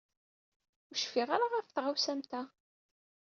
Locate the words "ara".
1.35-1.45